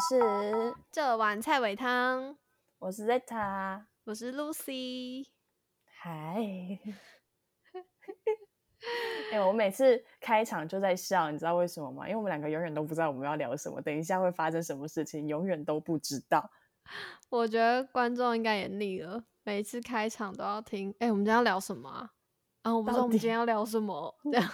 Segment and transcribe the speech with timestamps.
[0.00, 2.34] 是这碗菜尾汤，
[2.78, 5.26] 我是 Zeta，我是 Lucy。
[5.84, 6.38] 嗨，
[9.30, 12.08] 哎、我每次开场就在笑，你知道为什么吗？
[12.08, 16.50] 因为我们两个永远都不知道我们要聊什么，等一下会发生什么事情，永远都不知道。
[17.28, 20.94] 我觉得观众应该也腻了，每次开场都要听。
[21.00, 22.10] 哎、我们今天要聊什么啊？
[22.62, 24.18] 啊，我不知道我们今天要聊什么。
[24.24, 24.50] 这 样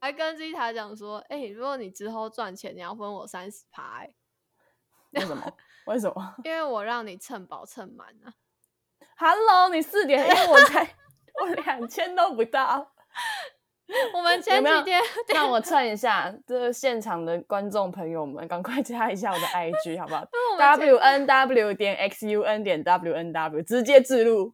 [0.00, 4.14] 还跟 Zeta 讲说，哎、如果你之后赚钱，你要分我三十趴，哎，
[5.12, 5.52] 为什么？
[5.86, 8.32] 为什么 因为我让你蹭饱蹭满啊。
[9.16, 10.82] ？Hello，你四点，因为我才
[11.40, 12.92] 我两千都不到。
[14.12, 20.26] 我们前几天让我蹭一下， 这个现场的观众朋友们，赶快加一下我的 IG 好不好
[20.58, 24.52] ？W N W 点 X U N 点 W N W 直接自录，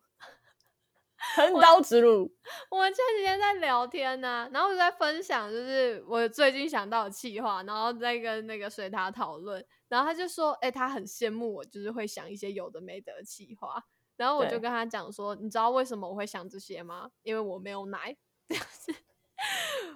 [1.37, 2.31] 横刀直入。
[2.71, 13.83] 我们前几天在聊天呢、然后我就在分享，就是我最近想到的气话，然后再跟那个水塔讨论，然后他就说，哎、他很羡慕我，就是会想一些有的没的的气话，
[14.17, 17.11] 然后我就跟他讲说，你知道为什么我会想这些吗？
[17.23, 18.17] 因为我没有奶，
[18.49, 18.95] 就是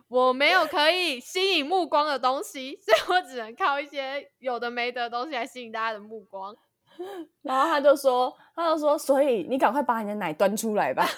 [0.09, 6.57] 我没有可以吸引目光的东西，所以我只能靠一些有的没的的东西来吸引大家的目光。
[7.43, 11.07] 然后他就说，他就说，所以你赶快把你的奶端出来吧。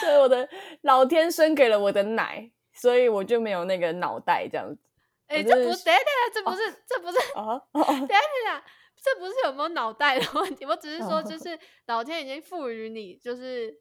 [0.00, 0.48] 所以我的
[0.82, 4.80] 老天生给了我的奶，所以我就没有那个脑袋这样子。
[5.26, 8.10] 哎、我这不，对的这不是，这不是哦哦哦等下等
[8.46, 8.64] 下，
[9.02, 13.80] 这不是有没有脑袋的问题，我只是说，就哦是老天已经赋予你，就是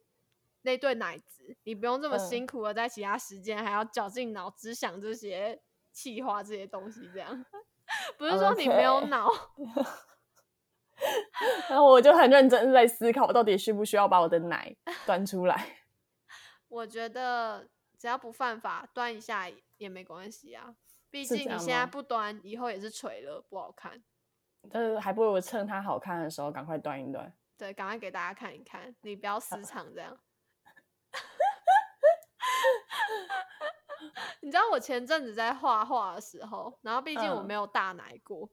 [0.61, 5.59] 那对奶子，你不用这么嗯辛苦的在其他时间还要绞尽脑汁想这些
[5.91, 7.45] 气话这些东西，这样
[8.23, 9.29] 不是说你没有脑。
[11.69, 14.73] 然后我就很认真在思考，我到底需不需要把我的奶
[15.05, 15.79] 端出来？
[16.69, 20.75] 我觉得只要不犯法，端一下也没关系啊。
[21.11, 24.01] 毕竟你现在不端，以后也是垂了，不好看。
[24.71, 27.31] 但是，还不如趁它好看的时候赶快端一端。
[27.57, 30.17] 对，赶快给大家看一看，你不要私藏这样。
[34.41, 38.49] 你知道我前阵子在画画的时候，然后毕竟我嗯没有大奶过，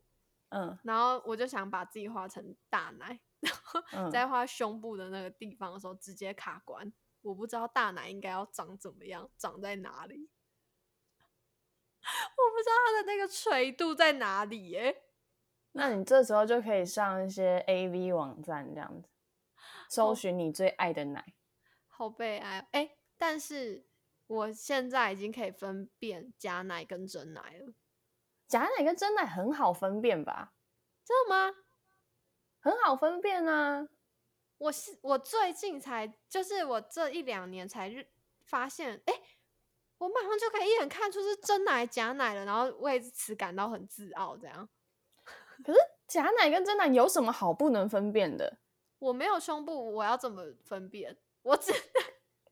[0.50, 10.28] 嗯然后我就想把自己画成大奶， 然后嗯，在画胸部的那个地方的时候直接卡关，我不知道大奶应该要长怎么样，长在哪里，
[12.02, 15.02] 我不知道它的那个垂度在哪里耶、
[15.72, 19.08] 那你这时候就可以上一些 A V 网站这样子，
[19.88, 21.34] 搜哦寻你最爱的奶。
[21.88, 22.66] 好悲哀哦。
[22.72, 23.86] 哎、但是
[24.30, 27.74] 我现在已经可以分辨假奶跟真奶了，
[28.46, 30.52] 假奶跟真奶很好分辨吧？
[31.04, 31.56] 真的吗？
[32.60, 33.88] 很好分辨啊。
[34.58, 38.06] 我是我最近才，就是我这一两年才
[38.44, 39.14] 发现，哎、
[39.98, 44.36] 我马上就可以一眼看出是真奶假奶了，然后为此感到很自傲。
[44.36, 44.68] 这样，
[45.64, 48.58] 可是假奶跟真奶有什么好不能分辨的？
[49.00, 51.16] 我没有胸部，我要怎么分辨？
[51.42, 51.76] 我只哦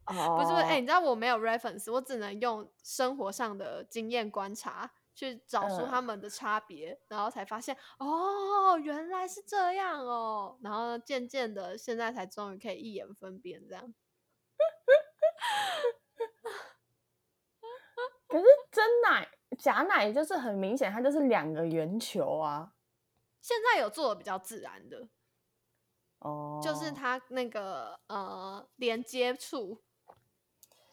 [0.08, 5.88] 不是不是，哎、你知道我没有 reference，我只能用生活上的经验观察去找出嗯。
[5.88, 13.94] 他们的差别，然后才发现哦，原来是这样哦，然后渐渐的，现在才终于可以一眼分辨这样。
[18.28, 22.72] 可是真奶、假奶就是很明显，它就是两个圆球啊。
[23.40, 25.08] 现在有做的比较自然的，
[26.18, 29.82] 哦，就是它那个呃连接处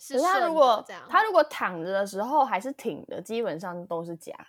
[0.08, 1.04] 是可是它顺的如果这样。
[1.10, 4.46] 它如果躺着的时候还是挺的，基本上都是假的。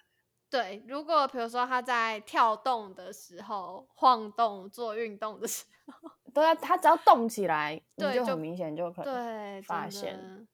[0.51, 9.05] 对，如果比如说他在跳动的时候、晃动、做运动的时候， 对啊，他只要动起来，你对就就很明显就可以。
[9.05, 10.47] 对，真发现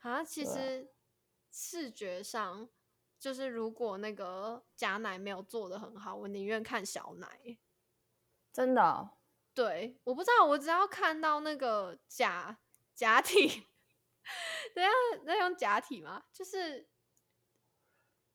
[0.00, 0.90] 啊，其实
[1.50, 2.68] 视觉上
[3.18, 7.58] 就是如果那个假奶没有做的很好，我宁愿看小奶欸。
[8.50, 9.10] 真的哦、
[9.54, 12.58] 对，我不知道，我只要看到那个假
[12.94, 13.66] 假体，
[14.74, 14.92] 等一下
[15.24, 16.22] 那用假体吗？
[16.32, 16.88] 就是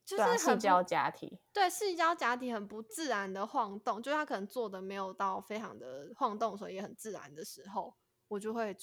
[0.06, 1.40] 就是很不细胶假体。
[1.54, 7.95] 对视胶假体很不自然的晃动，就是它可能做的没有到非常的晃动，所以也很自然的时候，
[8.28, 8.74] 我就会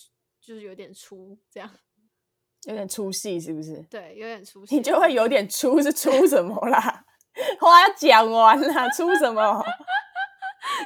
[0.41, 1.71] 就是有点粗这样，
[2.65, 3.83] 有点出戏是不是？
[3.91, 7.05] 对，有点出戏，你就会有点粗是出什么啦？
[7.61, 9.63] 话要讲完啦，出什么？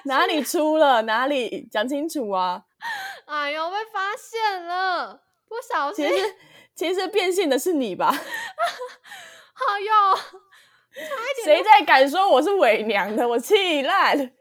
[0.05, 1.03] 哪里出了？
[1.03, 2.65] 哪里讲清楚啊？
[3.27, 6.35] 哎呦被发现了，不小心其，实
[6.75, 8.11] 其实变性的是你吧？
[9.57, 10.41] 好哟，
[11.45, 13.29] 谁在敢说我是伪娘的？
[13.29, 14.33] 我气烂！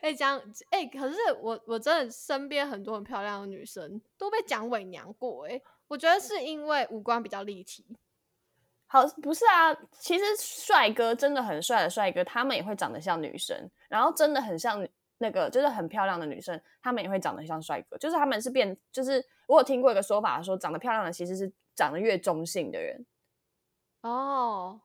[0.00, 0.40] 哎讲
[0.70, 7.84] 哎，可是我我真的身边很多很漂亮的女生都被讲伪娘过，哎，我觉得是因为五官比较立体，
[8.86, 14.86] 好，不是啊，其实帅哥真的很帅的帅哥，他们也会长得像女生，然后真的很像
[15.18, 23.06] 那个就是很漂亮的女生，她们也会长得像帅哥，就是他们是变，就是我有听过一个说法，说长得漂亮的其实是长得越中性的人。
[24.02, 24.80] 哦，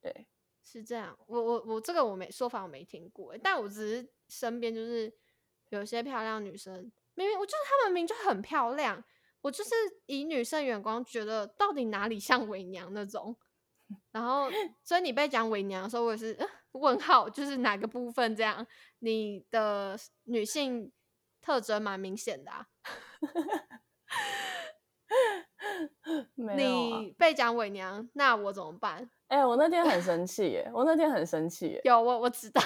[0.00, 0.26] 对，
[0.62, 1.16] 是这样。
[1.26, 5.12] 我我我这个我没说法我没听过欸，但我只是身边就是
[5.68, 9.02] 有些漂亮女生，明明我就是她们明明就很漂亮，
[9.40, 9.70] 我就是
[10.06, 13.36] 以女生眼光觉得到底哪里像伪娘那种。
[14.12, 14.48] 然后，
[14.84, 18.66] 所以你被讲伪娘的时候，我也是、呃、问号，就是哪个部分这样？
[19.00, 20.90] 你的女性
[21.40, 22.66] 特征蛮明显的啊。
[26.34, 27.00] 没有啊。
[27.00, 29.10] 你被讲伪娘，那我怎么办？
[29.28, 31.80] 哎、我那天很生气耶，我那天很生气耶。
[31.84, 32.60] 有我我知道，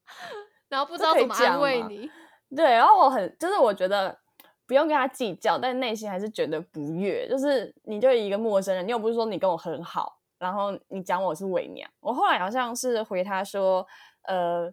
[0.68, 2.10] 然后不知道怎么安慰你。
[2.56, 4.18] 对，然后我很就是我觉得
[4.66, 7.28] 不用跟他计较，但内心还是觉得不悦。
[7.28, 11.88] 就是你就一个陌生人，你又不是说你跟我很好，然后你讲我是伪娘。
[12.00, 13.86] 我后来好像是回他说，
[14.22, 14.72] 呃，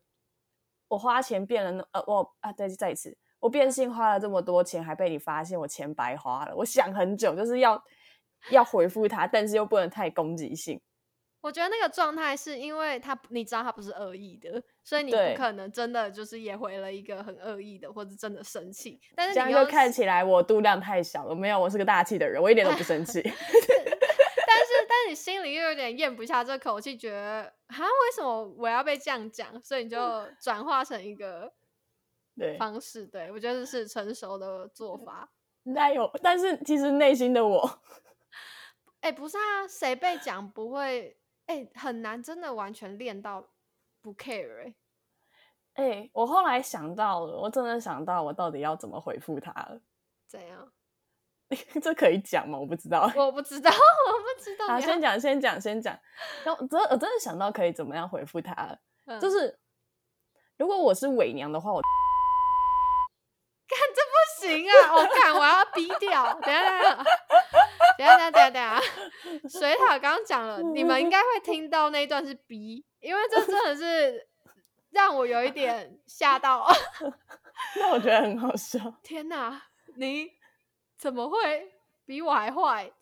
[0.87, 6.55] 我花钱变了，呃，我啊，对，再一次，我变性花了这么多钱，还被你发现我钱白花了。
[6.55, 7.83] 我想很久，就是要
[8.49, 10.81] 要回复他，但是又不能太攻击性。
[11.41, 18.99] 我觉得那个状态是因为他你知道他不是恶意的，所以你不可能真的就是也回了一个很恶意的，或者真的生气。
[19.15, 21.35] 但是你又样就看起来我度量太小了。
[21.35, 23.21] 没有，我是个大气的人，我一点都不生气。
[25.07, 29.61] 你心里又有点咽不下这口气，觉得啊为什么我要被这样讲？
[29.63, 29.97] 所以你就
[30.41, 31.53] 转化成一个
[32.35, 33.07] 对，方式。
[33.07, 35.31] 对我觉得是成熟的做法。
[35.63, 37.81] 那有，但是其实内心的我，
[39.01, 41.17] 哎、不是啊，谁被讲不会？
[41.47, 43.53] 哎、很难真的完全练到
[44.01, 44.73] 不 care
[45.75, 49.79] 哎、哎、我后来想到了，我真的想到我到底要怎么回复他了。
[50.27, 50.73] 怎样？
[51.81, 52.57] 这可以讲吗？
[52.57, 53.11] 我不知道。
[53.15, 54.67] 我不知道， 我不知道。
[54.67, 55.97] 好，你先讲，先讲，先讲。
[56.43, 59.57] 然后真，我真的想到可以怎么样回复他了，嗯就是
[60.57, 61.81] 如果我是伪娘的话，我
[63.69, 64.93] 看这不行啊！
[64.95, 66.33] 我看我要逼掉。
[66.41, 66.69] 等下，
[67.97, 68.81] 等下，等下，等下，等下。
[69.49, 74.27] 水塔刚刚讲了，你们应该会听到那一段是逼，因为这真的是
[74.91, 76.65] 让我有一点吓到。
[77.75, 78.79] 那我觉得很好笑。
[79.03, 79.61] 天哪，
[79.97, 80.31] 你
[80.97, 81.71] 怎么会
[82.05, 82.91] 比我还坏？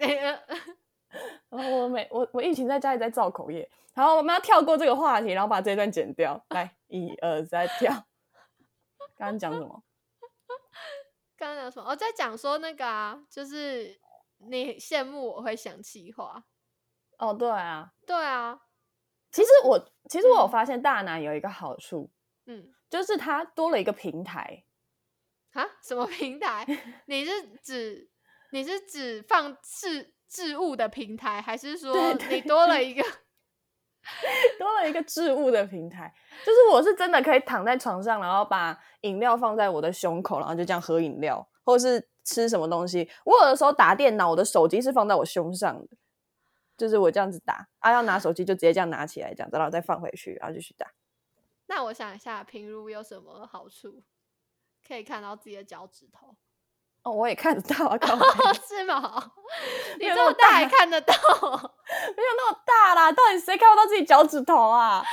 [1.49, 6.43] 然后我每我我疫情在家里在造口业，然后我们要跳过这个话题，然后把这一段剪掉。
[6.49, 7.91] 来，一二三，跳。
[9.15, 9.81] 刚刚讲什么？
[11.37, 11.89] 刚刚讲什么？
[11.89, 13.97] 我在讲说那个啊，就是
[14.37, 16.43] 你羡慕我会想气话。
[17.17, 18.59] 哦，对啊，对啊，
[19.31, 22.11] 其实我其实我有嗯发现大男有一个好处，
[22.45, 24.65] 嗯，就是它多了一个平台。
[25.55, 26.65] 啊，什么平台？
[27.07, 27.31] 你是
[27.63, 28.09] 指
[28.51, 33.01] 你是指放置置物的平台，还是说你多了一个？
[34.59, 36.13] 多了一个置物的平台，
[36.45, 43.09] 就是我是真的可以躺在床上，然后把饮料放在我的胸口，然后就这样喝饮料，或者是吃什么东西。
[43.23, 45.97] 我有的时候打电脑，我的手机是放在我胸上的，
[46.77, 50.85] 就是我这样子打啊，要拿手机就直接这样拿起来，这样子，然后再放回去，然后继续打。
[51.65, 54.03] 那我想一下，平如有什么好处？
[54.87, 56.35] 可以看到自己的脚趾头，
[57.03, 59.31] 哦，我也看得到啊， 靠哦， 是吗？
[59.99, 61.13] 你这么大还看得到？
[62.15, 65.03] 没有那么大啦，到底谁看不到自己脚趾头啊？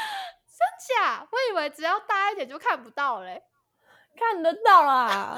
[0.47, 1.27] 真假？
[1.31, 3.43] 我以为只要大一点就看不到嘞。
[4.15, 4.93] 看得到啦！
[5.07, 5.37] 啊，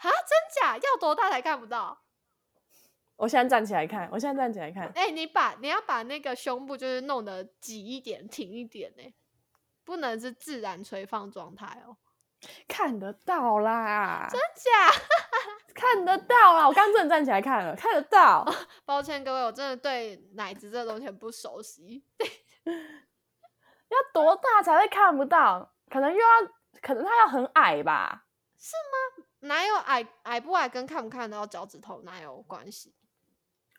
[0.00, 0.76] 真假？
[0.78, 2.02] 要多大才看不到？
[3.16, 9.14] 我现在站起来看，我现在站起来看，哎、你把你要把那个胸部就是弄得挤一点、挺一点呢、
[9.84, 11.96] 不能是自然垂放状态哦。
[12.68, 14.90] 看得到啦，真假？
[15.74, 16.66] 看得到啦！
[16.66, 18.46] 我刚真的站起来看了，看得到。
[18.86, 22.02] 抱歉各位，我真的对奶子这个东西很不熟悉。
[22.64, 25.72] 要多大才会看不到？
[25.90, 26.26] 可能又要，
[26.80, 28.24] 可能他要很矮吧？
[28.58, 32.94] 是吗哪有矮矮不矮跟看不看得到脚趾头哪有关系？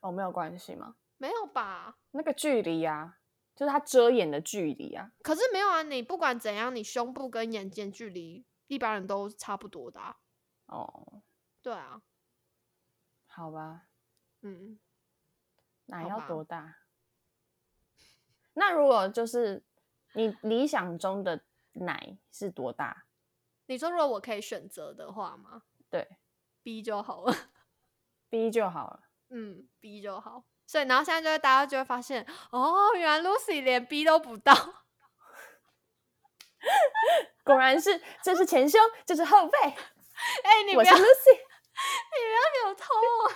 [0.01, 0.95] 哦，没有关系吗？
[1.17, 1.97] 没有吧？
[2.11, 3.17] 那个距离呀、
[3.55, 5.09] 就是它遮掩的距离啊。
[5.23, 10.17] 可是没有啊，你不管怎样，你胸部跟眼睛距离一般人都差不多的、啊。
[10.67, 11.21] 哦，
[11.61, 12.01] 对啊，
[13.25, 13.87] 好吧，
[14.41, 14.79] 嗯，
[15.85, 16.79] 奶要多大？
[18.53, 19.63] 那如果就是
[20.13, 23.05] 你理想中的奶是多大？
[23.67, 26.07] 你说如果我可以选择的话吗对
[26.63, 27.33] ？B 就好了。
[28.29, 29.03] ，B 就好了。
[29.29, 30.45] 嗯，B 就好。
[30.65, 34.53] 所以，然后现在就会大家就会发现，哦，原来 Lucy 连 B 都不到。
[37.47, 39.57] 果然是，这是前胸，这是后背。
[40.43, 41.03] 哎、你不我是要， 你。
[41.03, 42.85] 不要给我偷
[43.23, 43.31] 我。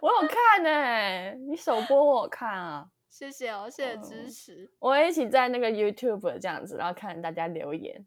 [0.00, 4.70] 我有看呢、你首播我有看啊，谢谢哦，谢谢支嗯持。
[4.78, 8.06] 我一起在那个 YouTube 这样子，然后看大家留言，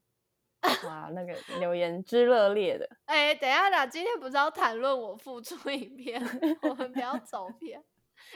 [0.85, 6.21] 哇，那个留言之热烈的，哎、等一下啦，今天不是要谈论我付出影片，
[6.63, 7.81] 我们不要走偏。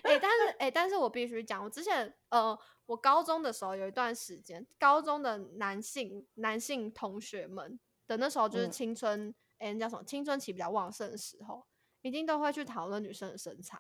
[0.03, 10.03] 哎、但是哎、但是我必须讲，我之前呃，我高中的时候有一段时间，高中的男性男性同学们的那时候就是嗯青春，哎、那叫什么？
[10.03, 11.65] 青春期比较旺盛的时候，
[12.01, 13.79] 一定都会去讨论女生的身材，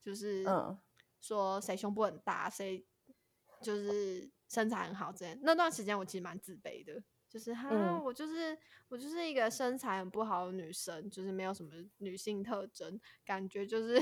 [0.00, 0.78] 就是嗯
[1.20, 2.84] 说谁胸部很大，谁
[3.62, 5.38] 就是身材很好之类。
[5.42, 7.02] 那段时间我其实蛮自卑的，
[7.32, 8.56] 就是哈，嗯我就是
[8.88, 13.98] 我就是一个身材很不好的女生，就是没有什么女性特征，感觉就是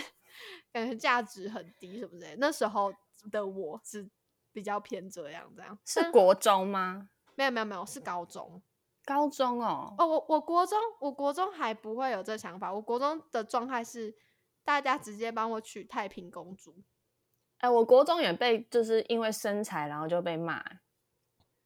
[0.73, 2.37] 感觉价值很低什么之类的。
[2.41, 2.93] 那时候
[3.31, 4.11] 的我是
[4.51, 7.09] 比较偏这样这样，是国中吗？
[7.37, 8.61] 没有没有没有是高中
[9.05, 14.13] 高中哦，哦，我我国中我国中还不会有这想法，我国中的状态是
[14.65, 16.83] 大家直接帮我取太平公主。
[17.59, 20.59] 哎、我国中也被就是因为身材，然后就被骂。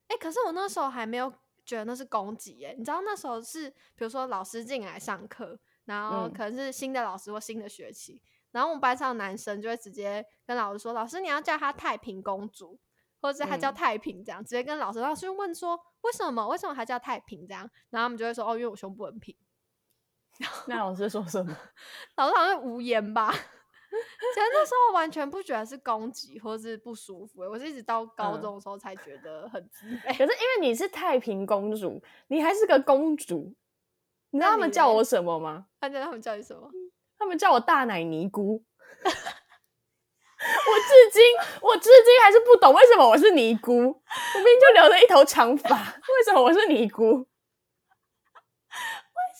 [0.08, 1.32] 哎、可是我那时候还没有
[1.64, 8.20] 觉得那是攻击耶，你知道那时候是比如说老师进来上课，然后嗯可能是新的老师或新的学期，
[8.52, 12.78] 然后我们班上的男生就会直接跟老师说：“老师，你要叫她太平公主，
[13.20, 14.44] 或者是她叫嗯太平这样。
[14.44, 16.46] 直接跟老师，老师就问说：“为什么？
[16.48, 19.34] 为什么她叫太平这样？”然后他们就会说：“哦，因为我胸部很平。
[20.66, 21.56] 那老师说什么？”
[22.16, 23.34] 老师好像无言吧。
[24.34, 30.08] 其实那时候完全不觉得是攻击或是不舒服耶，我是一直到高嗯中的时候才觉得很自卑。
[30.08, 33.54] 可是因为你是太平公主，你还是个公主，
[34.30, 35.66] 你知道他们叫我什么吗？
[35.80, 36.70] 他知道他们叫你什么？
[37.18, 38.62] 他们叫我大奶尼姑。
[40.44, 41.22] 我至今，
[41.62, 43.72] 我至今还是不懂为什么我是尼姑。
[43.74, 47.26] 我明明就留着一头长发，为什么我是尼姑？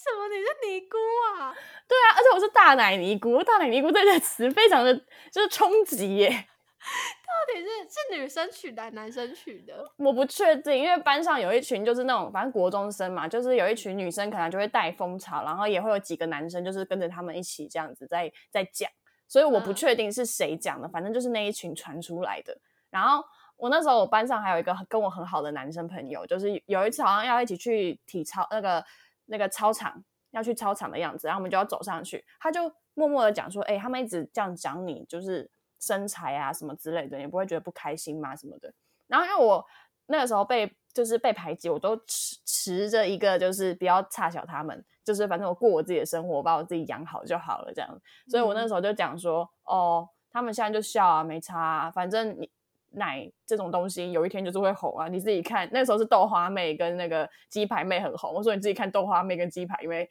[0.05, 0.97] 为什么你是尼姑
[1.39, 1.55] 啊？
[1.89, 4.95] 对啊，而且我是大奶尼姑，大奶尼姑这个词非常的
[5.33, 6.29] 就是冲击耶。
[6.29, 9.83] 到底是是女生取的还是男生取的？
[9.97, 18.91] 我不确定，因为班上有一群就是那种反正国中生嘛，就是有一群女生可能就会带风潮，然后也会有几个男生就是跟着他们一起这样子在在讲，
[19.27, 22.55] 所以我不嗯确定是谁讲的，反正就是那一群传出来的。
[22.91, 23.25] 然后
[23.57, 28.85] 我那时候我班上还有一个跟我很好的男生朋友，就是有一次好像要一起去体操那个
[29.27, 35.51] 那个操场要去操场的样子，然后我们就要走上去，他就默默的讲说：“哎、他们一直这样讲你，就是
[35.81, 38.35] 身材啊什么之类的，你不会觉得不开心吗？
[38.37, 38.73] 什么的。”
[39.07, 39.65] 然后因为我
[40.07, 48.01] 那个时候被就是被排挤，我都持持着一个就是不要差小他们，就是反正我过我自己的生活，我把我自己养好就好了这样。
[48.29, 52.51] 所以我那嗯时候就讲说，哦，他们现在就笑啊，没差啊，反正你
[52.97, 60.09] 奶这种东西有一天就是会红啊，你自己看，那时候是豆花妹跟那个鸡排妹很红，我说你自己看豆花妹跟鸡排妹，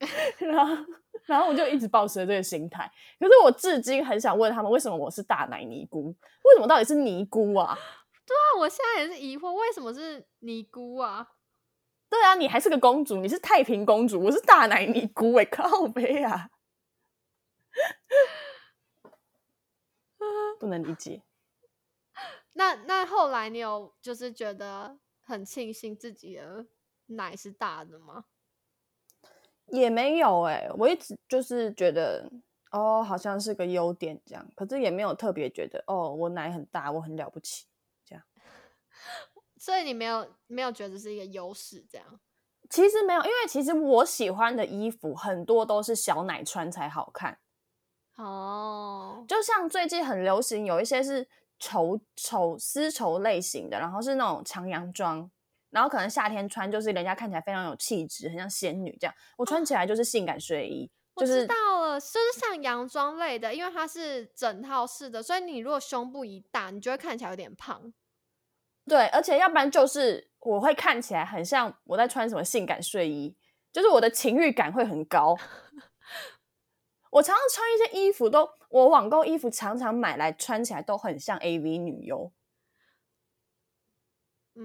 [0.38, 0.84] 然后
[1.26, 6.14] 然后我就一直保持着这个心态，可是我至今很想问他们，为什么我是大奶尼姑？
[6.44, 7.78] 为什么到底是尼姑啊？
[8.26, 11.28] 对啊我现在也是疑惑，为什么是尼姑啊？
[12.08, 16.48] 对啊，你还是个公主，你是太平公主，我是大奶尼姑哎、靠背啊，
[20.60, 21.22] 不能理解。
[22.64, 26.64] 那那后来你有就是觉得很庆幸自己的
[27.06, 28.24] 奶是大的吗？
[29.66, 32.30] 也没有哎、我一直就是觉得
[32.70, 37.66] 哦，好像是个优点这样，可是也没有特别觉得哦，我奶很大，我很了不起
[38.02, 38.24] 这样。
[39.58, 42.20] 所以你没有没有觉得是一个优势这样？
[42.70, 47.38] 其实没有，因为其实我喜欢的衣服很多都是小奶穿才好看，
[48.16, 55.30] 哦，就像最近很流行有一些是绸绸丝绸类型的，然后是那种长洋装。
[55.70, 59.14] 然后可能夏天穿就是人家看起来非常有气质，很像仙女这样。
[59.36, 67.92] 我穿起来就是性感睡衣，我知就是道了，就是像洋装类的，因为它是整套式的，所以你如果胸部一大，你就会看起来有点胖。
[68.86, 73.36] 对，而且要不然就是我会看起来很像我在穿什么性感睡衣，
[73.72, 75.36] 就是我的情欲感会很高。
[77.10, 82.32] 我常常穿一些衣服都，我网购衣服常常买来穿起来都很像 AV 女优。
[84.56, 84.64] 嗯，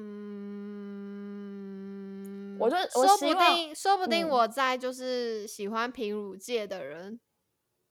[2.60, 7.20] 我就我说不定，说不定嗯我在就是喜欢平乳界的人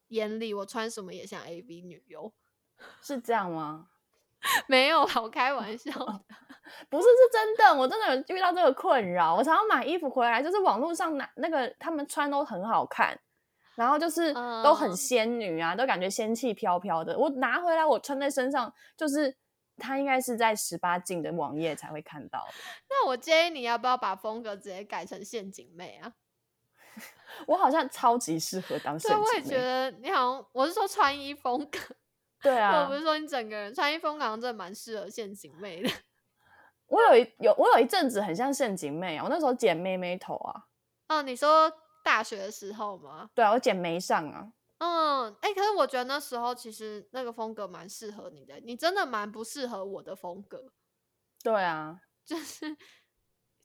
[0.09, 2.33] 眼里，我穿什么也像 AV 女优。
[3.01, 3.87] 是这样吗？
[4.67, 6.25] 没有啦，我开玩笑的。
[6.91, 9.37] 不是，是真的，我真的有遇到这个困扰。
[9.37, 13.17] 我常常买衣服回来，就是网络上那那个他们穿都很好看，
[13.79, 17.17] 然后就是都很嗯仙女啊，都感觉仙气飘飘的。
[17.17, 19.37] 我拿回来，我穿在身上，就是
[19.77, 22.55] 它应该是在十八禁的网页才会看到的。
[22.91, 26.13] 那我建议你要不要把风格直接改成陷阱妹啊？
[27.47, 29.43] 我好像超级适合当对，陷我也。
[29.43, 31.95] 觉得你好像，我是说穿衣风格，我
[32.43, 35.89] 对啊我不，是说你整个人穿衣风格好像真的蛮适合陷阱妹的。
[36.89, 40.65] 我有一有我有一阵子很像陷阱妹啊，我那时候剪妹妹头啊，
[41.09, 41.73] 哦，你说
[42.09, 43.29] 大学的时候吗？
[43.35, 50.73] 对啊，我剪眉上啊，嗯，哎、可是我觉得那时候其实那个风格蛮适合你的，你真的蛮不适合我的风格，
[51.43, 52.75] 对啊，就是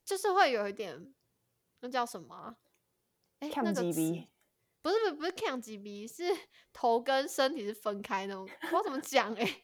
[0.04, 1.14] 就是会有一点
[1.80, 2.56] 那叫什么啊？
[3.40, 4.28] 哎、那个不是
[4.82, 6.24] 不是不是看 GB，是
[6.70, 9.62] 头跟身体是分开那种，不知道怎么讲哎、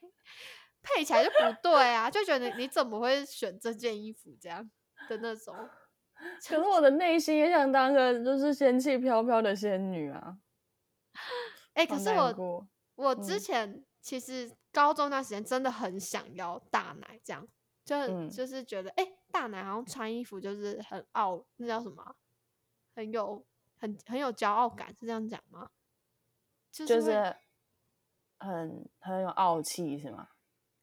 [0.81, 4.71] 配起来就不对啊，就觉得你你怎么会选这件衣服这样
[5.11, 5.55] 的那种？
[6.47, 10.39] 可是我的内心也想当个就是仙气飘飘的仙女啊。
[11.75, 17.47] 哎、可是我我之嗯前其实高中那段时间真的很想要大奶，这样
[17.85, 22.15] 就、嗯就是觉得哎、大奶好像穿衣服就是很傲，那叫什么啊？
[22.95, 23.45] 很有
[23.79, 25.71] 很很有骄傲感，是这样讲吗？
[26.71, 27.37] 就是
[28.39, 30.29] 很很有傲气是吗？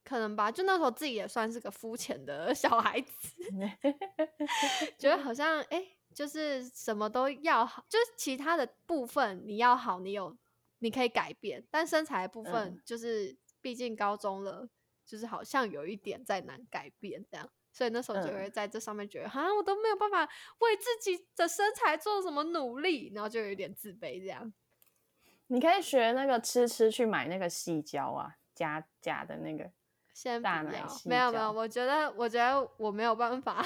[0.07, 3.43] 可能吧，就那时候自己也算是个肤浅的 小孩子，
[4.97, 10.37] 觉得好像哎、诶就是什么都要好，就是其他的部分你要好，你有
[10.79, 14.69] 你可以改变，但身材的部分嗯就是毕竟高中了，
[15.05, 17.49] 就是好像有一点在难改变这样。
[17.73, 20.23] 所以那时候就嗯会在这上面觉得，好像我都没有办法
[20.59, 24.53] 为自己的身材做什么努力，然后就有一点自卑这样。
[25.47, 29.71] 你可以学那个吃吃去买那个细胶啊，加加的那个。
[30.17, 33.63] 先不要，大奶细没有没有，我觉得我觉得我没有办法，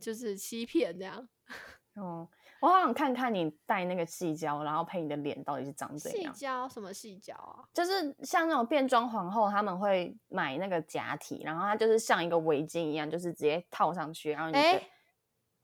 [0.00, 1.28] 就是欺骗这样。
[1.96, 2.26] 哦，
[2.60, 6.32] 我好想看看你戴那个细胶，然后配你的脸到底是长怎样细样。
[6.34, 7.60] 胶什么细胶啊？
[7.74, 14.90] 就是像那种变装皇后，他们会买那个假体，然后它就是像一个围巾一样，就是直接套上去，然后你就哎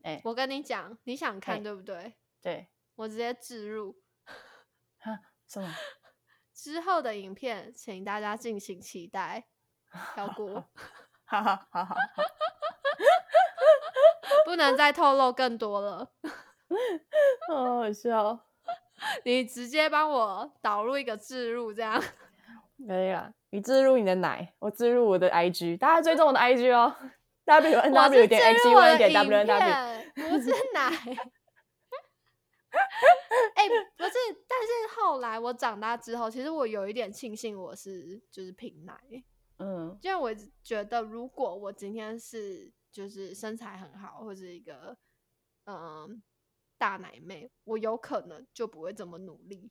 [0.02, 2.14] 哎我跟你讲，你想看哎对不对？
[2.42, 3.96] 对，我直接置入
[5.46, 5.74] 什么？
[6.52, 9.46] 之后的影片，请大家敬请期待。
[10.14, 10.64] 跳过，
[11.24, 11.96] 哈哈，好好好，
[14.44, 16.10] 不能再透露更多了。
[17.48, 18.38] 好好笑，
[19.24, 22.00] 你直接帮我导入一个置入，这样
[22.86, 23.32] 可以了。
[23.50, 26.94] 你置入你的奶，我置入我的 IG，大家追踪我的 IG 哦
[27.44, 29.58] ，W N 我 W 点 X 入 U 我 N 的点 W N W。
[29.58, 30.88] 片，不是奶。
[33.54, 34.12] 哎、不是，
[34.46, 38.94] 但是后来我长大之后，其实我有一点庆幸我是就是平奶，
[39.60, 39.96] 嗯。
[40.02, 44.96] 因为我觉得如果我今天是就是身材很好，或者一个
[45.64, 46.22] 嗯
[46.76, 49.70] 大奶妹，我有可能就不会这么努力。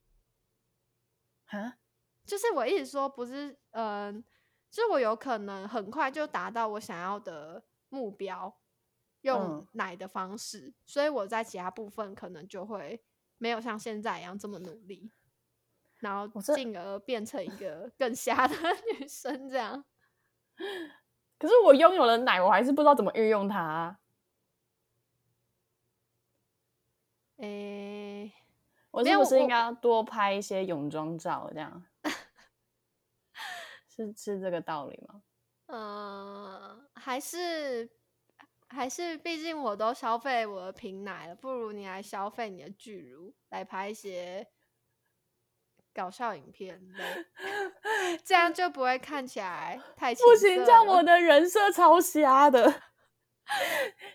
[1.47, 1.80] 啊，
[2.25, 4.23] 就是我一直说不是，嗯，
[4.69, 8.56] 就是我有可能很快就达到我想要的目标，
[9.21, 9.67] 用嗯。
[9.73, 13.04] 奶的方式，所以我在其他部分可能就会
[13.39, 15.12] 没有像现在一样这么努力，
[15.99, 18.55] 然后进而变成一个更瞎的
[18.99, 19.83] 女生这样。
[21.38, 23.99] 可是我拥有了奶，我还是不知道怎么运用它啊、
[27.38, 28.33] 诶、
[28.91, 31.49] 我是不是应该要多拍一些泳装照？
[31.53, 31.85] 这样
[33.88, 35.23] 是是这个道理吗？
[35.67, 37.89] 嗯，还是
[38.67, 44.45] 还是，毕竟我都消费我的瓶奶了，不如你来消费你的巨乳，来拍一些
[45.99, 47.25] 搞笑影片呗，
[48.23, 52.63] 这样就不会看起来太不行，情这样我 的人设超瞎的。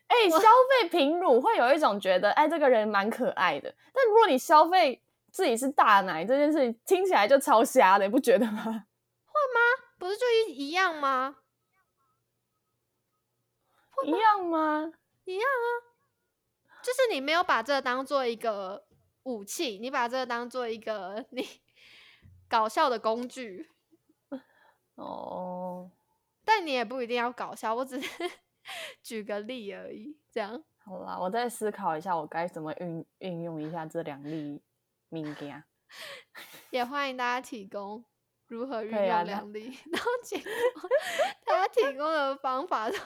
[0.07, 3.75] 哎、消费平乳会有一种觉得，哎，这个人蛮可爱的。
[3.93, 8.63] 但如果你消费自己是大奶这件事情，听起来就超瞎的，你不觉得吗？
[8.65, 9.61] 会吗
[9.99, 11.37] 不是就一一样吗？
[14.07, 14.93] 一样吗？
[15.25, 15.69] 一样啊
[16.83, 18.85] 就是你没有把这当做一个
[19.25, 21.43] 武器，你把这当做一个你
[22.49, 23.71] 搞笑的工具，
[24.97, 25.91] 哦，
[26.45, 28.31] 但你也不一定要搞笑，我只是
[29.03, 30.63] 举个例而已，这样。
[30.79, 34.63] 好啦，我再思考一下，我该怎么运运用一下这两例
[35.11, 35.65] 物件。
[36.71, 38.05] 也欢迎大家提供
[38.47, 40.51] 如何运用两粒，然后结果
[41.45, 42.97] 大家提供的方法都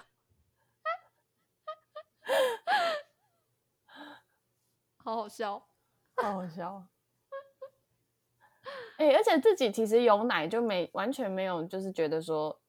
[4.97, 5.69] 好好笑。
[6.17, 6.87] 好好笑
[8.99, 9.05] 哦。
[9.05, 12.61] 哎、而且自己其实有奶就没完全没有，就是觉得说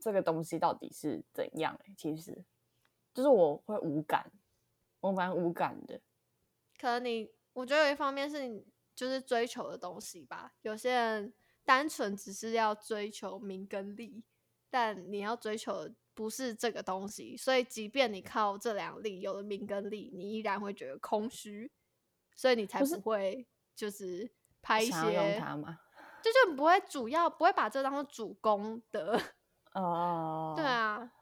[0.00, 1.94] 这个东西到底是怎样、欸。
[1.96, 2.44] 其实
[3.12, 4.32] 就是我会无感，
[5.00, 6.00] 我蛮无感的。
[6.78, 10.54] 可能你，我觉得有一方面是你就是追求的东西吧。
[10.62, 11.34] 有些人
[11.64, 14.24] 单纯只是要追求名跟利，
[14.70, 21.70] 但你要追求的不是这个东西，所以即便你靠这两利有了名跟利，你依然会觉得空虚。
[22.36, 24.28] 所以你才不会就是
[24.64, 25.78] 拍一想要用些，它吗？
[26.22, 29.20] 就就你不会主要不会把这当做主攻的。
[29.74, 31.12] 哦， 对啊，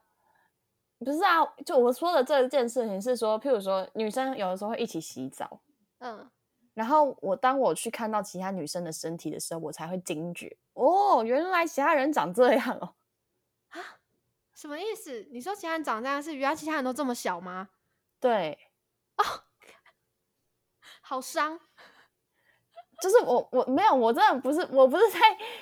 [1.00, 5.61] 不是啊，就我说的这件事情是说，譬如说女生有的时候会一起洗澡，
[5.98, 6.31] 嗯，
[6.74, 12.94] 然后我当我去看到其他女生的身体的时候，我才会惊觉，哦，原来其他人长这样哦。
[14.55, 15.26] 什么意思？
[15.33, 17.70] 你说其他人长这样是原来其他人都这么小吗？
[18.20, 18.70] 对，
[19.16, 19.24] 哦
[21.02, 21.59] 好伤。
[23.02, 25.18] 就是我我没有，我真的不是，我不是在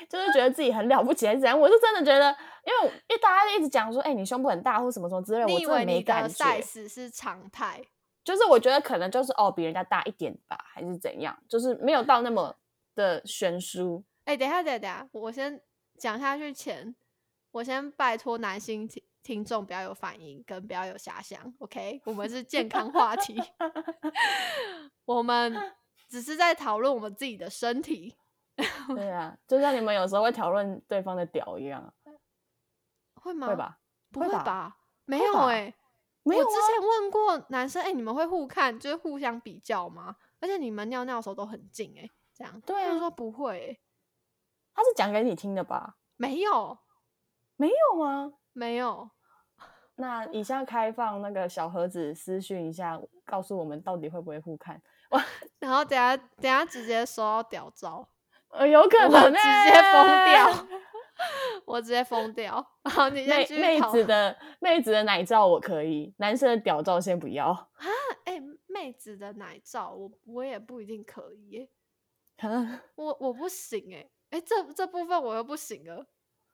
[0.06, 2.28] 就是觉得自己很了不起还是怎样，我是真的觉得，
[2.66, 6.44] 因为因为大家一直讲说，哎、你胸部很大或什么什么之类的，我真的没感觉。
[6.44, 7.82] size 是常态？
[8.22, 12.54] 就是我觉得可能就是哦，比人家大一点吧，还是怎样，就是没有到那么
[12.94, 14.04] 的悬殊。
[14.26, 15.58] 哎、等下，等一下，等一下，我先
[15.96, 16.94] 讲下去前，
[17.52, 22.02] 我先拜托男性听听众不要有反应，跟不要有遐想，OK？
[22.04, 23.40] 我们是健康话题，
[25.06, 25.54] 我们
[26.10, 28.16] 只是在讨论我们自己的身体，
[28.94, 31.94] 对啊，就像你们有时候会讨论对方的屌一样，
[33.14, 33.46] 会吗？
[33.46, 33.56] 会？
[33.56, 33.78] 吧？
[34.10, 34.76] 不会吧？
[35.04, 35.72] 没有哎、
[36.24, 40.16] 没有啊我之前问过男生，哎、你们会互看，就是互相比较吗？
[40.40, 42.60] 而且你们尿尿的时候都很近、哎，这样。
[42.62, 43.80] 对啊他们说不会、欸，
[44.74, 45.96] 他是讲给你听的吧？
[46.16, 46.78] 没有，
[47.56, 48.32] 没有吗？
[48.52, 49.10] 没有。
[49.94, 54.82] 那以下开放那个小盒子私讯一下，告诉我们到底会不会互看？
[55.58, 58.08] 然后等下等下直接收到屌照，
[58.50, 60.66] 呃，有可我能、直欸，接疯掉，
[61.66, 62.64] 我直接疯掉。
[62.84, 67.68] 然后妹妹子的妹子的奶照我可以，男生的屌照先不要啊。
[68.24, 71.68] 哎、妹子的奶照，我我也不一定可以
[72.94, 76.06] 我我不行哎、哎、这这部分我又不行了。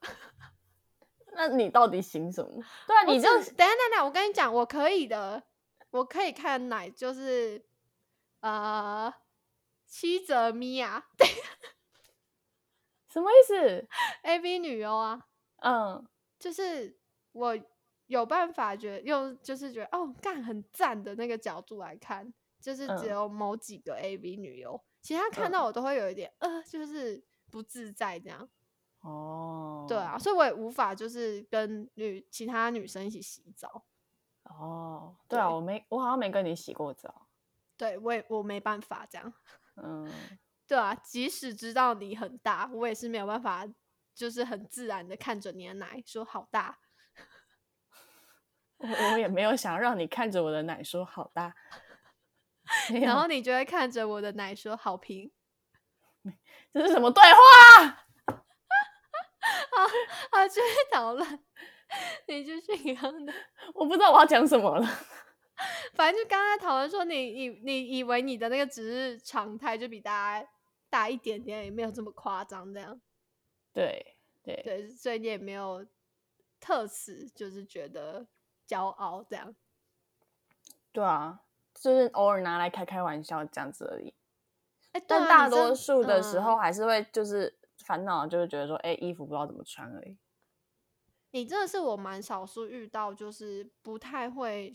[1.32, 2.50] 那你到底行什么？
[2.86, 5.42] 对啊，你就等下等一下，我跟你讲，我可以的，
[5.90, 7.62] 我可以看奶，就是
[8.46, 9.12] 呃
[9.86, 11.04] 七泽咪呀
[13.08, 13.88] 什么意思
[14.22, 15.26] ？，A V 女优啊，
[15.62, 16.06] 嗯，
[16.38, 16.98] 就是
[17.32, 17.58] 我
[18.06, 25.52] 有办法觉得用，就是觉得哦，干很赞的那个角度来看，就是只嗯有某几个 A V 女优，其他看嗯。
[25.52, 28.48] 到我都会有一点呃，就是不自在这样。
[29.00, 33.84] 哦，对啊，，所以我也无法就是跟女其他女生一起洗澡，
[34.44, 35.54] 哦，对啊，对。
[35.54, 37.25] 我没，我好像没跟你洗过澡。
[37.76, 39.32] 对我也我没办法这样。
[39.82, 40.10] 嗯，
[40.66, 43.66] 对啊，即使知道你很大，我也是没有办法，
[44.14, 46.78] 就是很自然的看着你的奶说好大。
[48.78, 51.54] 我我也没有想让你看着我的奶说好大，
[53.00, 55.32] 然后你就会看着我的奶说好平。
[56.72, 57.84] 这是什么对话？
[58.26, 59.84] 啊
[60.30, 61.44] 啊，继续讨论，
[62.28, 63.32] 你继续你刚刚的，
[63.74, 64.86] 我不知道我要讲什么了。
[65.94, 70.48] 反正就刚才讨论说你你你以为你的那个只是常态，就比大家
[70.90, 73.00] 大一点点，也没有这么夸张这样。
[73.72, 75.86] 对对对，所以你也没有
[76.60, 78.26] 特此就是觉得
[78.66, 79.54] 骄傲这样。
[80.92, 81.40] 对啊，
[81.74, 84.14] 就是偶尔拿来开开玩笑这样子而已。
[85.06, 90.16] 但大多数的时嗯候还是会就是烦恼，就是觉得说，哎、衣服不知道怎么穿而已。
[91.32, 94.72] 你真的是我蛮少数遇到，就是不太会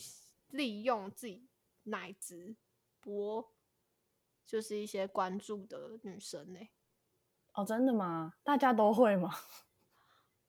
[0.52, 1.48] 利用自己
[1.84, 2.56] 奶子
[3.00, 3.52] 博，
[4.46, 6.60] 就是一些关注的女生呢、
[7.54, 8.34] 哦，真的吗？
[8.44, 9.34] 大家都会吗？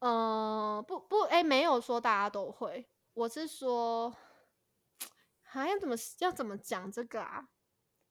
[0.01, 4.15] 嗯， 不不，哎、没有说大家都会，我是说，
[5.43, 7.49] 还要怎么要怎么讲这个啊？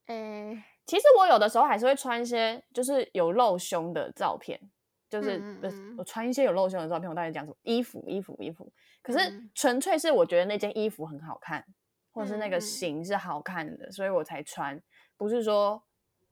[0.06, 4.60] 哎、其实我有的时候还是会穿一些就是有露胸的照片，
[5.10, 5.42] 就是
[5.98, 7.58] 我穿一些有露胸的照片，我到底讲什么？
[7.64, 8.72] 衣服，衣服，衣服。
[9.02, 11.66] 可是嗯纯粹是我觉得那件衣服很好看，
[12.12, 14.82] 或者是那个型是好看的，所以我才穿，
[15.18, 15.84] 不是说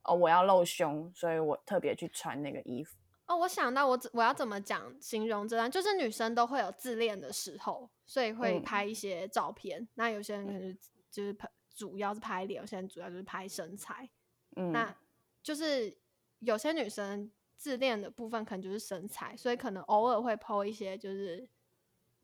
[0.02, 2.96] 哦我要露胸，所以我特别去穿那个衣服。
[3.26, 9.86] 哦，我想到我怎我要怎么讲形容这段，就是女生都会有自恋的时候，所以会嗯拍一些照片。
[9.94, 14.10] 那有些人可能就就是拍，主要是拍脸，有些人主要就是拍身材。
[14.56, 14.96] 嗯，那
[15.42, 15.96] 就是
[16.40, 21.48] 有些女生自恋的部分可能就是身材，所以可能偶尔会 PO 一些就是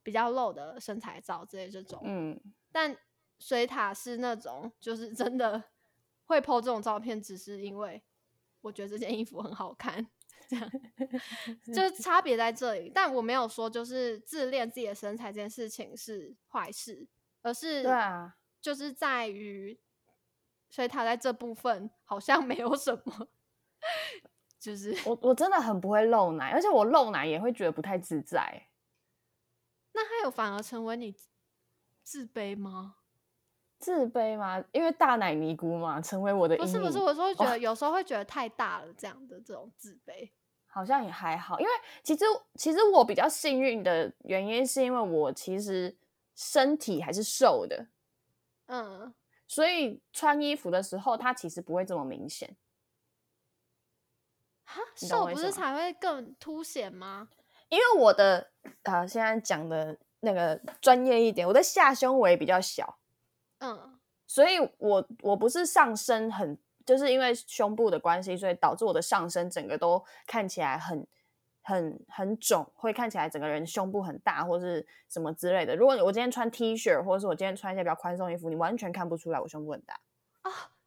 [0.03, 2.03] 比较露的身材照之类这种。
[2.05, 2.41] 嗯，
[2.73, 2.97] 但
[3.39, 5.63] 水塔是那种就是真的
[6.27, 8.03] 会 PO 这种照片，只是因为
[8.61, 10.07] 我觉得这件衣服很好看，
[10.49, 10.71] 这样
[11.65, 12.91] 就是差别在这里。
[12.95, 17.07] 但我没有说就是自恋自己的身材这件事情是坏事，
[17.43, 19.79] 而是对啊，就是在于
[20.69, 23.29] 水塔在这部分好像没有什么，
[24.59, 28.67] 就是我我真的很不会露奶，而且我露奶也会觉得不太自在。
[29.93, 31.29] 那他有反而成为你自
[32.03, 32.97] 自卑吗？
[33.79, 34.65] 自卑吗？
[34.73, 36.57] 因为大奶尼姑嘛，成为我的。
[36.57, 40.31] 不是不是，我说觉得有时候会觉得太大了，这样的这种自卑。
[40.67, 45.97] 好像也还好，因为其实其实我比较幸运的原因，是因为我其实
[46.35, 47.87] 身体还是瘦的，
[48.67, 49.15] 嗯，
[49.47, 52.55] 所以穿衣服的时候，它其实不会这么明显。
[54.65, 57.31] 哈，瘦不是才会更凸显吗？
[57.71, 58.51] 因为我的
[58.83, 62.99] 啊、现在讲的那个专业一点，我的下胸围比较小，
[63.59, 71.07] 嗯，所以我我不是上身很，就是因为胸部的关系，所以导致我的上身整个都看起来很
[71.63, 75.75] 很很肿，会看起来整个人胸部很大或是什么之类的。
[75.75, 79.99] 如果我今天穿 T 恤，或者是我今天穿一些比较宽松衣服，你完全看不出来我胸部很大。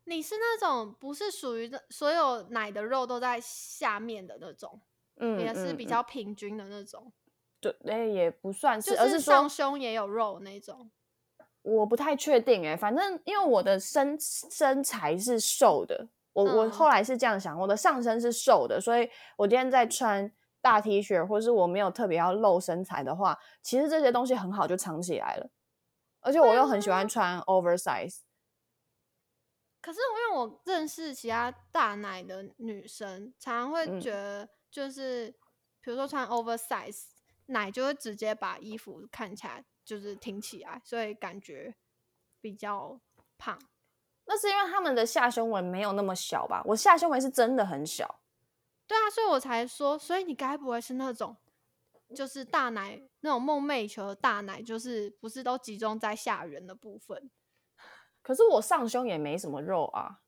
[0.06, 4.82] 你是那种不是属于那所有奶的肉都在下面的那种，
[5.18, 7.12] 嗯，也是比嗯较平均的那种，
[7.60, 10.90] 对，哎，也不算是，就是而是说上胸也有肉那种。
[11.70, 16.72] 我不太确定哎、反正因为我的身身材是瘦的，我、我嗯。
[16.72, 25.50] 后来是这样想，我的上身是瘦的，所以我今天在穿大 T 恤，或是我没有特别要露身材的话，其实这些东西很好就藏起来了，
[26.22, 28.20] 而且我又很喜欢穿 oversize，
[29.82, 34.00] 可是因为我认识其他大奶的女生，常常会嗯。
[34.00, 35.30] 觉得就是，
[35.82, 37.04] 比如说穿 oversize
[37.48, 41.76] 奶，就会直接把衣服看起来就是挺起来，所以感觉
[42.42, 43.00] 比较
[43.38, 43.60] 胖。
[44.26, 46.62] 那是因为他们的下胸围没有那么小吧？
[46.66, 48.22] 我下胸围是真的很小，
[48.86, 51.36] 对啊，所以我才说，所以你该不会是那种
[52.16, 57.32] 就是大奶那种梦寐以求的大奶，就是不是都集中在下缘的部分？
[58.22, 60.22] 可是我上胸也没什么肉啊，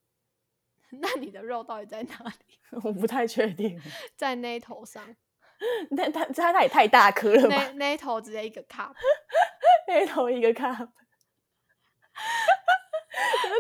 [0.90, 2.16] 那你的肉到底在哪
[2.48, 2.60] 里？
[2.84, 3.80] 我不太确定，
[4.16, 5.16] 在那头上，
[5.92, 7.56] 那它它它也太大颗了吧？
[7.56, 8.94] 那那头直接一个 cup。
[9.88, 10.88] 黑头一个 cup，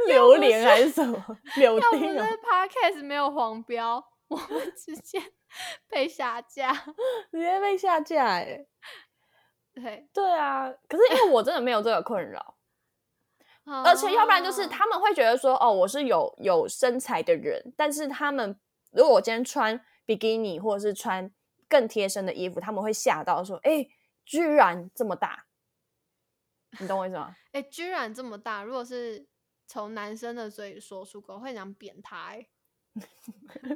[0.08, 5.22] 榴莲还是什么柳要不是丁哦？podcast 没有黄标，我们直接
[5.90, 6.74] 被下架。
[7.32, 8.66] 直接被下架哎！
[9.74, 12.56] 对，对啊，可是因为我真的没有这个困扰，
[13.66, 18.58] 而且要不然就是哦他们会觉得说，哦，我是有有身材的人，但是他们
[18.92, 21.30] 如果我今天穿比基尼或者是穿
[21.72, 23.88] 更贴身的衣服，他们会吓到说，哎，
[24.26, 25.46] 居然这么大，
[26.82, 27.34] 你懂我意思吗？
[27.54, 28.62] 哎、居然这么大！
[28.62, 29.26] 如果是
[29.68, 32.50] 从男生的嘴里说出口，会很想扁他、欸。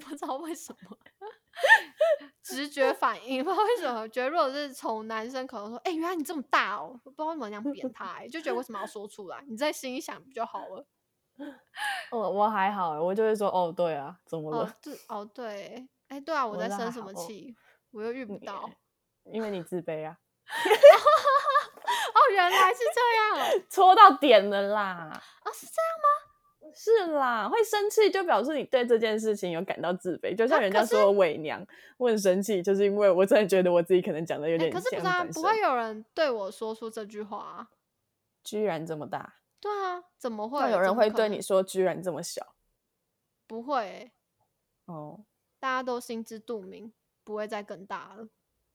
[0.01, 0.97] 不知道为什么，
[2.43, 9.41] 直觉反应，不知道为什么，觉得如果是从男生口中说，哎、原来你这么大哦，不知道为什么想扁他、欸，就觉得为什么要说出来？
[9.47, 10.85] 你在心里想不就好了？
[12.11, 17.55] 我 我还好欸，我就会说，哦，对啊，怎么哦了？，对，哦，对，哎、对啊，我我在生什么气？
[17.95, 18.69] 我又遇不到。
[19.23, 20.15] 因为你自卑啊，
[22.13, 24.83] 哦，原来是这样哦 戳到点了啦。
[24.83, 26.07] 啊，是这样吗
[26.75, 31.65] 是啦，会生气就表示你对这件事情有感到自卑，就像人家说我伪娘，
[31.97, 37.69] 我很生气，就是因为我真的觉得我自己可能讲的有哎、点可是不像是啊，不会有人对我说出这句话啊。
[38.43, 40.69] 居然这么大，对啊，怎么会？
[40.69, 42.53] 有人会对你说居然这么小
[43.47, 44.11] 不会欸、
[44.85, 45.25] 哦。
[45.59, 46.93] 大家都心知肚明，
[47.25, 48.25] 不会再更大了。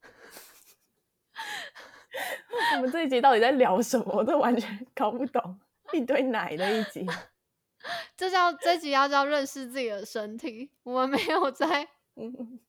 [2.77, 4.05] 我们这一集到底在聊什么？
[4.13, 5.59] 我都完全搞不懂，
[5.93, 7.07] 一堆奶的一集。
[8.17, 10.71] 这叫这集要叫认识自己的身体。
[10.83, 12.61] 我们没有在， 嗯，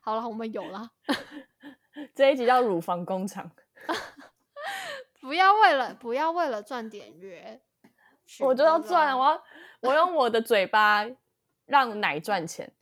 [0.00, 0.90] 好了，我们有了。
[2.14, 3.50] 这一集叫乳房工厂，
[5.20, 7.60] 不要为了不要为了赚点阅，
[8.24, 9.44] 去我就要那个赚，我要
[9.80, 11.04] 我用我的嘴巴
[11.66, 12.72] 让奶赚钱。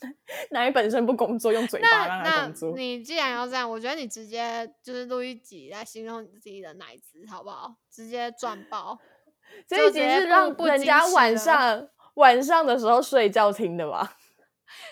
[0.50, 2.72] 奶本身不工作，用嘴巴那让它那工作。
[2.76, 7.74] 你既然要这样，我觉得你直接就是录一集来形容你自己的奶子，好不好？
[7.90, 8.98] 直接赚爆。
[9.66, 14.16] 这一集是让人家晚上 晚上的时候睡觉听的吧？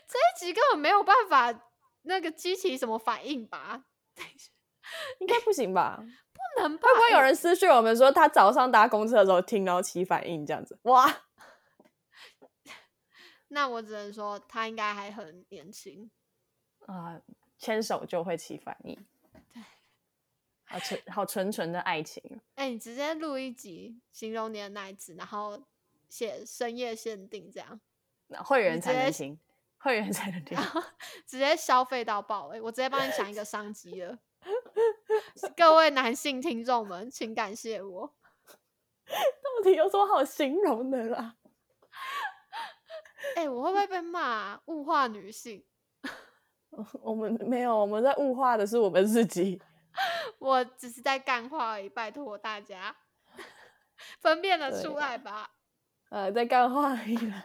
[0.09, 1.55] 这一集根本没有办法
[2.03, 3.85] 那个激起什么反应吧？
[5.21, 6.01] 应该不行吧？
[6.57, 6.88] 不能吧？
[6.88, 10.79] 会不会有哎人私讯我们说他早上搭公车的时候听，然后起反应这样子？
[10.83, 11.07] 哇，
[13.48, 16.11] 那我只能说他应该还很年轻。
[16.87, 17.20] 啊，
[17.58, 18.96] 牵手就会起反应，
[19.52, 19.62] 对，
[20.64, 22.40] 好纯好纯纯的爱情。
[22.54, 25.62] 哎、你直接录一集形容你的奶子，然后
[26.08, 27.80] 写深夜限定这样，
[28.28, 29.38] 那会员才能听，
[29.78, 30.64] 会员才能听然。
[30.64, 30.82] 后
[31.26, 32.61] 直接消费到爆、欸！
[32.61, 34.18] 我直接帮你想一个商机了。
[35.56, 38.14] 各位男性听众们，请感谢我。
[39.08, 41.37] 到底有什么好形容的啦？
[43.37, 44.62] 哎、我会不会被骂、啊？
[44.66, 45.64] 物化女性？
[47.00, 49.61] 我们没有，我们在物化的是我们自己。
[50.38, 52.94] 我只是在干话而已，拜托大家。
[54.20, 55.50] 分辨得出来吧？
[56.11, 57.44] 呃，在干话而已啦。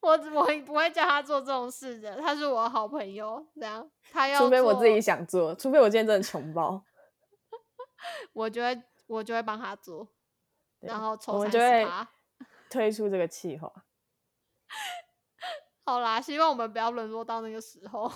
[0.00, 6.82] 我我不会叫他做这种事的，他是我好朋友，这样他要除非我自己，想做，除非我今天真的穷爆，
[8.32, 10.08] 我就会我就会帮他做，
[10.80, 12.08] 然后我抽三十。
[12.68, 13.70] 推出这个计划。
[15.84, 18.10] 好啦，希望我们不要沦落到那个时候。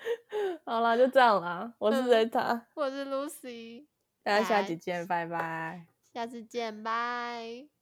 [0.64, 1.74] 好啦，就这样啦。
[1.78, 3.86] 我是嗯 Zeta，、我是 Lucy，
[4.22, 5.86] 大家下拜集见，拜拜。
[6.12, 7.75] 下次见，拜。